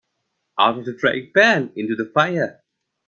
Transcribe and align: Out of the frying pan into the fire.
Out 0.57 0.79
of 0.79 0.85
the 0.85 0.97
frying 0.97 1.31
pan 1.31 1.71
into 1.75 1.93
the 1.95 2.09
fire. 2.11 2.63